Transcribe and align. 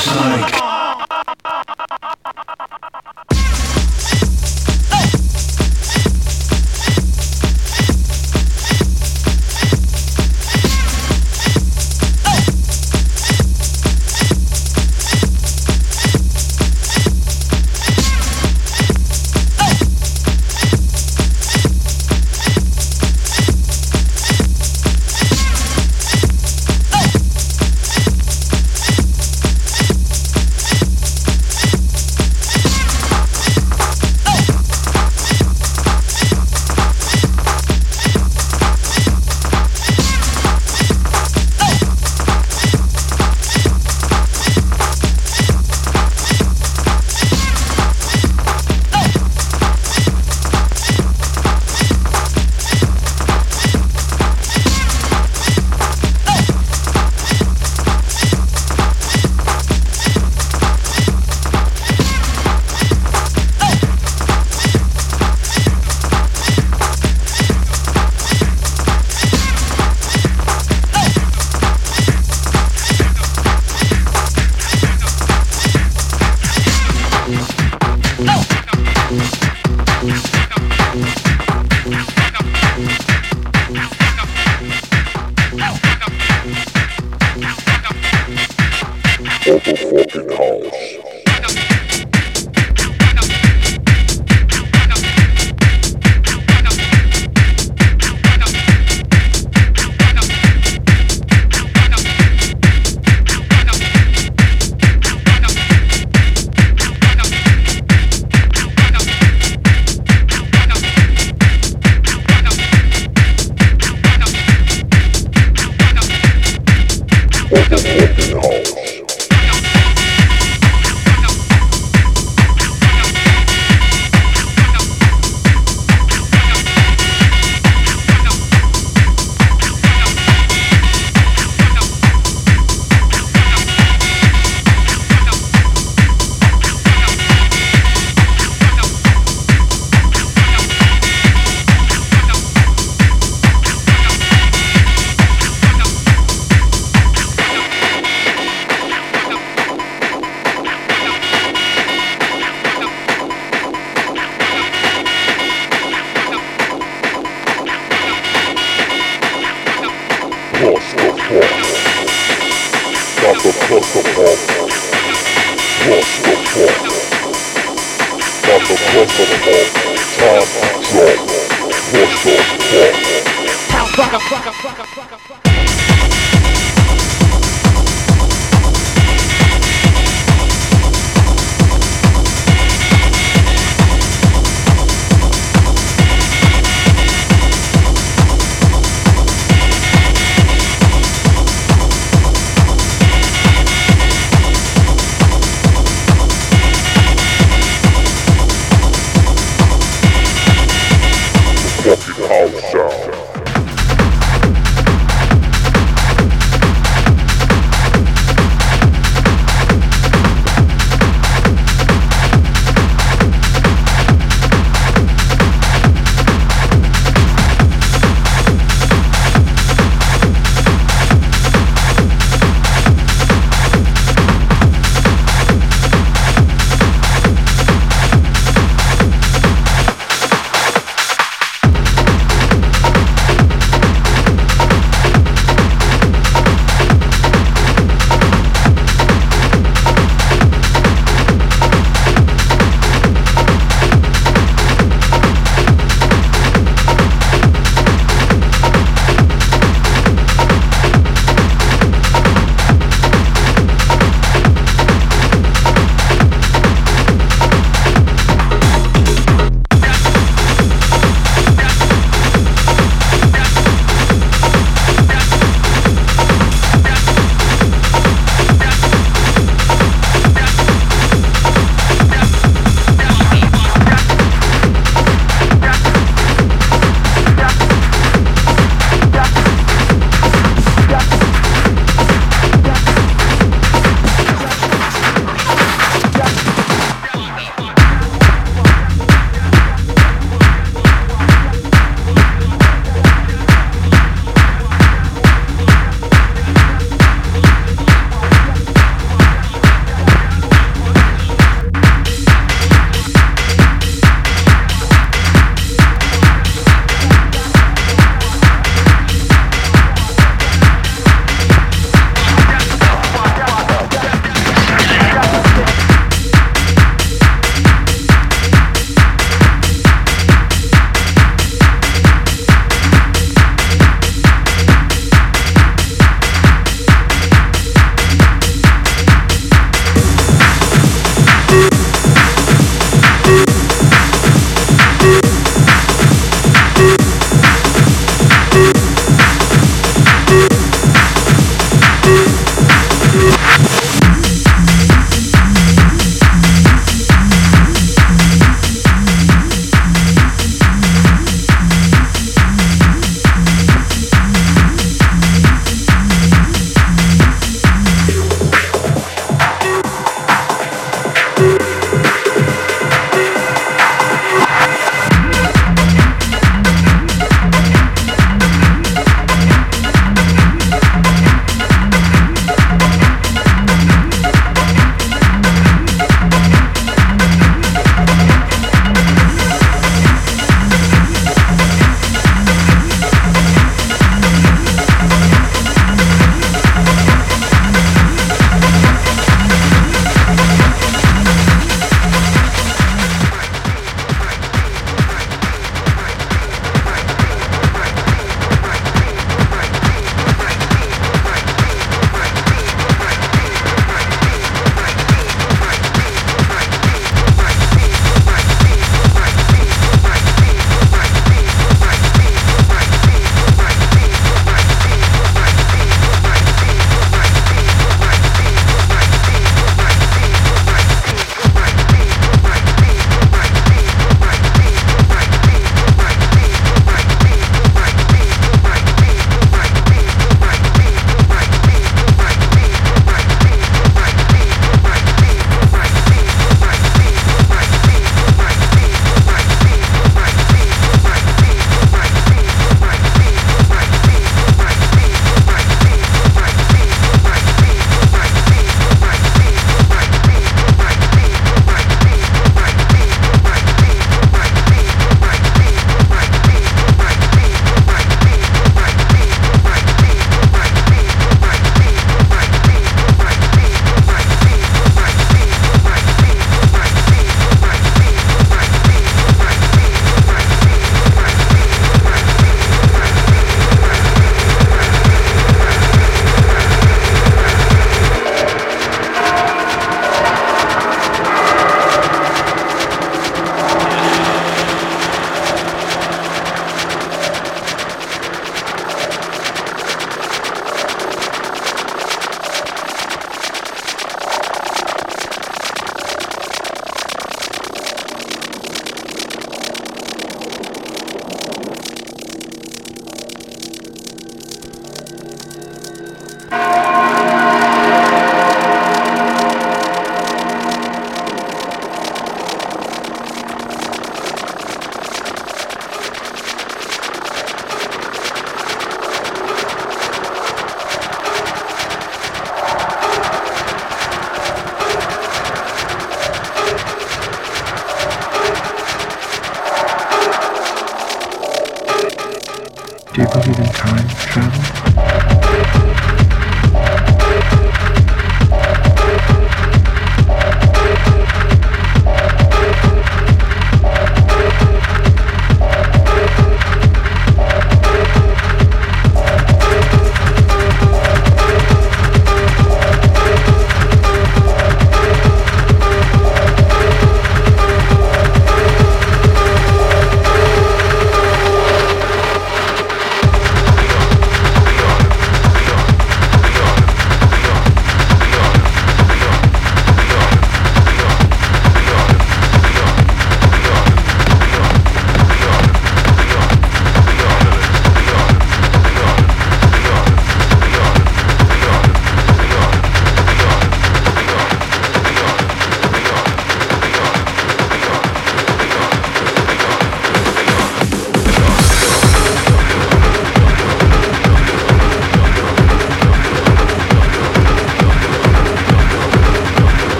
Supersonic. 0.00 0.59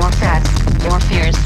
Your 0.00 0.10
fads, 0.12 0.48
your 0.82 0.98
fears. 1.08 1.36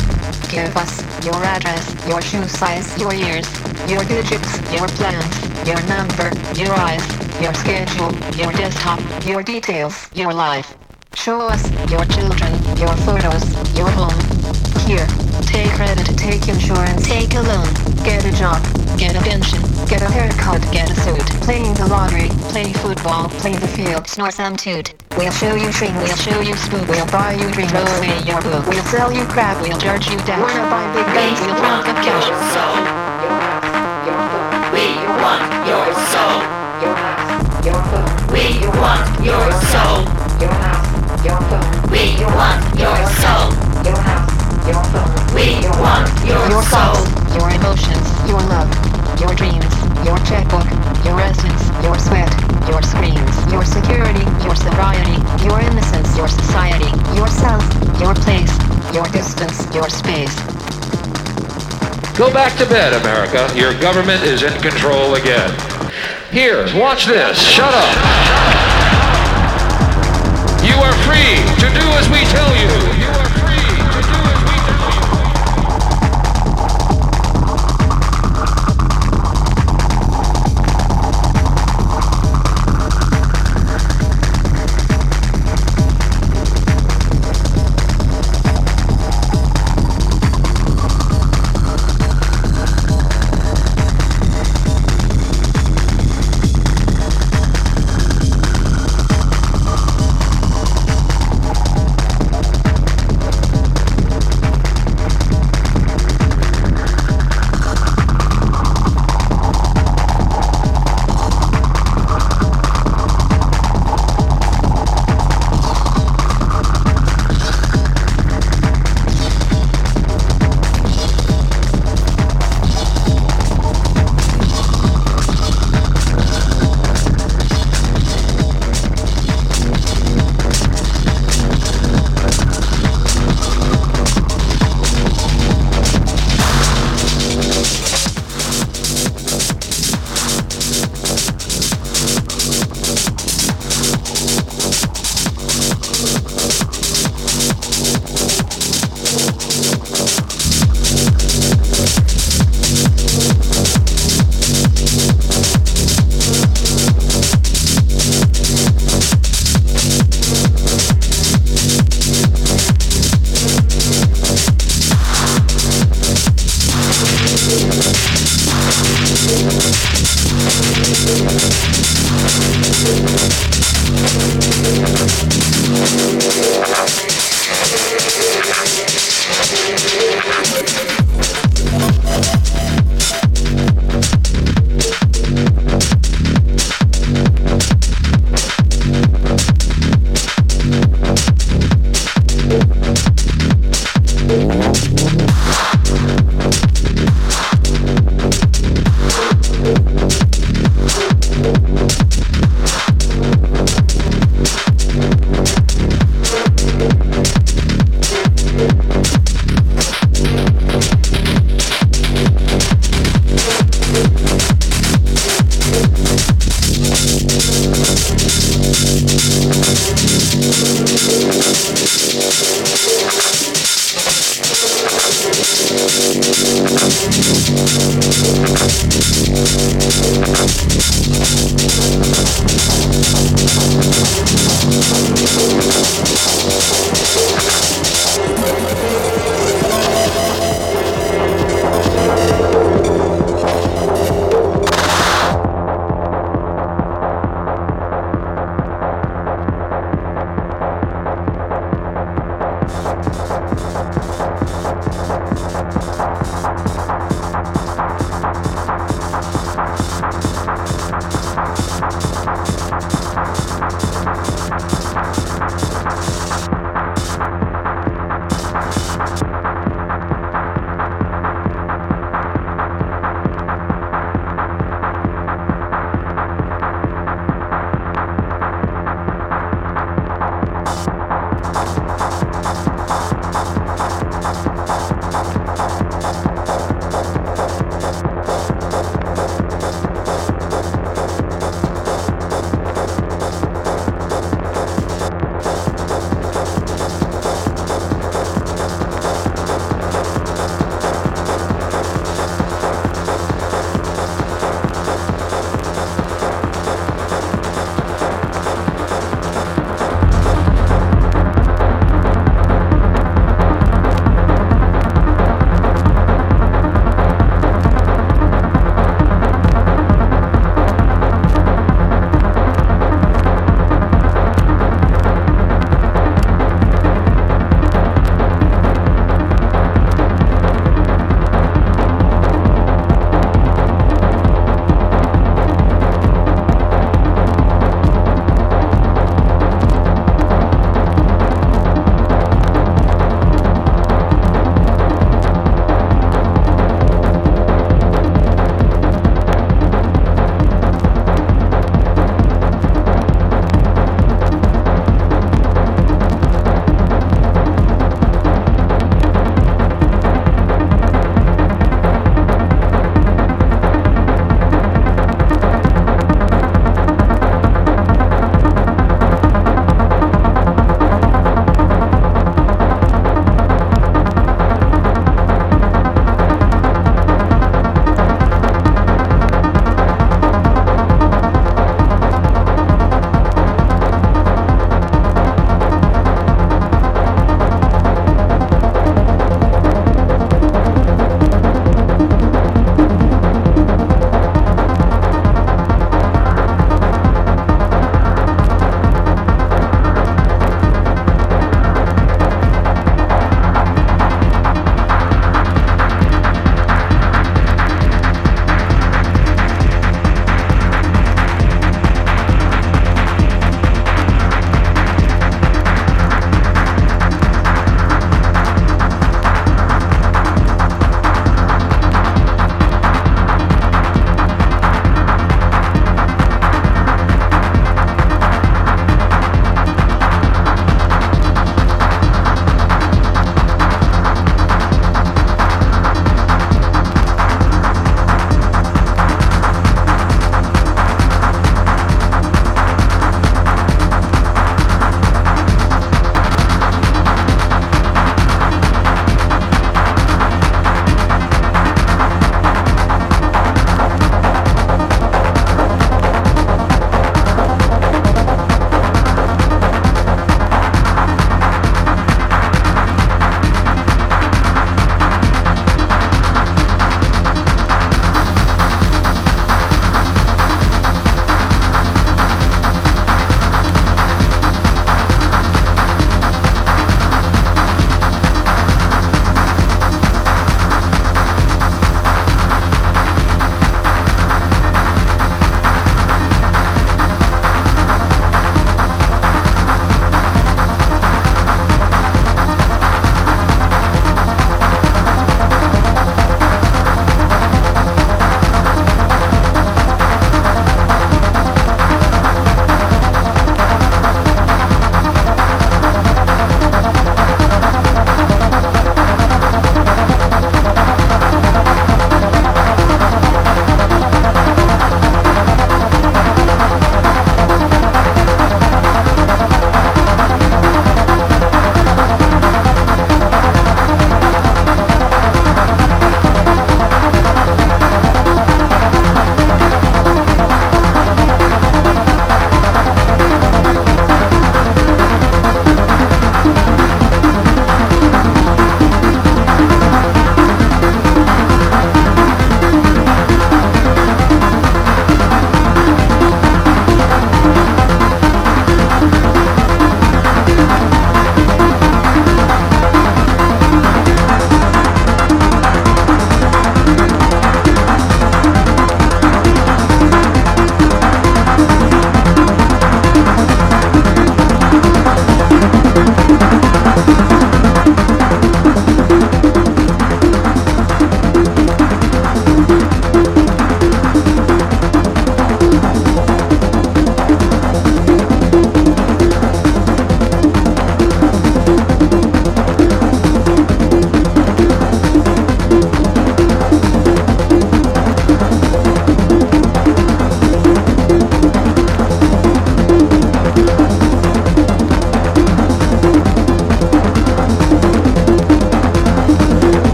Give 0.49 0.71
us 0.77 1.03
your 1.25 1.35
address, 1.43 1.85
your 2.07 2.23
shoe 2.23 2.47
size, 2.47 2.87
your 3.01 3.13
years, 3.13 3.49
your 3.91 4.05
digits, 4.05 4.51
your 4.71 4.87
plans, 4.95 5.35
your 5.67 5.81
number, 5.91 6.31
your 6.55 6.73
eyes, 6.73 7.05
your 7.43 7.53
schedule, 7.55 8.13
your 8.39 8.53
desktop, 8.53 9.01
your 9.27 9.43
details, 9.43 10.09
your 10.15 10.33
life. 10.33 10.77
Show 11.15 11.41
us 11.41 11.63
your 11.91 12.05
children, 12.15 12.53
your 12.79 12.95
photos, 13.03 13.43
your 13.77 13.91
home. 13.91 14.21
Here, 14.87 15.07
take 15.43 15.71
credit, 15.73 16.07
take 16.17 16.47
insurance, 16.47 17.05
take 17.05 17.35
a 17.35 17.43
loan, 17.43 17.67
get 18.05 18.25
a 18.25 18.33
job, 18.33 18.61
get 18.99 19.17
a 19.17 19.21
pension, 19.21 19.61
get 19.89 20.03
a 20.03 20.11
haircut, 20.11 20.61
get 20.71 20.91
a 20.91 20.95
suit, 20.95 21.25
playing 21.41 21.73
the 21.75 21.87
lottery, 21.87 22.29
play 22.53 22.73
football, 22.75 23.29
play 23.41 23.57
the 23.57 23.67
field, 23.69 24.07
snore 24.07 24.31
some 24.31 24.57
toot. 24.57 24.93
We'll 25.17 25.33
show 25.33 25.55
you 25.55 25.73
shrink, 25.73 25.95
we'll 25.97 26.17
show 26.17 26.41
you 26.41 26.55
spook, 26.55 26.87
we'll 26.89 27.07
buy 27.07 27.33
you 27.33 27.51
drink, 27.53 27.71
throw 27.71 27.81
away 27.81 28.21
your 28.27 28.41
book, 28.43 28.67
we'll 28.67 28.85
sell 28.85 29.11
you 29.11 29.25
crap, 29.25 29.61
we'll 29.63 29.79
charge 29.79 30.09
you 30.11 30.19
down, 30.29 30.43
wanna 30.43 30.69
buy 30.71 30.85
big 30.93 31.07
guns, 31.15 31.41
we'll 31.41 31.57
want 31.63 31.87
your 31.87 31.97
cash. 31.97 32.29
soul. 32.53 32.77
Your 33.25 33.37
house, 33.41 34.07
your 34.07 34.21
phone, 34.31 34.73
We 34.75 34.85
want 35.23 35.43
your 35.65 35.87
soul. 36.13 36.37
your 36.85 36.95
house, 36.95 37.65
your 37.65 37.81
phone, 37.89 38.11
We 38.33 38.45
want 38.81 39.05
your 39.25 39.49
soul. 39.73 40.05
your 40.41 40.53
house, 40.53 41.25
your 41.25 41.41
phone, 41.49 41.69
We 41.91 42.05
want 42.37 42.61
your 42.77 43.01
soul. 43.23 43.49
your 43.85 43.97
house, 43.97 44.31
your 44.69 44.85
phone. 44.93 45.35
We 45.35 45.47
want 45.81 46.05
Your 46.27 46.63
soul 46.63 47.24
your 47.35 47.51
emotions, 47.51 48.07
your 48.29 48.41
love, 48.47 48.71
your 49.21 49.35
dreams, 49.35 49.75
your 50.07 50.19
checkbook, 50.23 50.67
your 51.05 51.19
essence, 51.21 51.63
your 51.83 51.99
sweat, 51.99 52.31
your 52.71 52.83
screams, 52.83 53.35
your 53.53 53.65
security, 53.65 54.25
your 54.47 54.55
sobriety, 54.55 55.19
your 55.45 55.61
innocence, 55.61 56.17
your 56.17 56.29
society, 56.29 56.91
yourself, 57.19 57.63
your 58.01 58.15
place, 58.15 58.53
your 58.95 59.05
distance, 59.11 59.67
your 59.75 59.89
space. 59.91 60.35
Go 62.17 62.33
back 62.33 62.57
to 62.59 62.67
bed, 62.67 62.93
America. 63.03 63.51
Your 63.59 63.79
government 63.81 64.23
is 64.23 64.43
in 64.43 64.55
control 64.63 65.17
again. 65.17 65.51
Here, 66.31 66.67
watch 66.79 67.07
this. 67.07 67.37
Shut 67.39 67.75
up. 67.75 67.95
You 70.63 70.75
are 70.79 70.95
free 71.03 71.43
to 71.59 71.69
do 71.75 71.87
as 71.99 72.09
we 72.09 72.23
tell 72.31 72.55
you. 72.57 72.71
you 73.03 73.24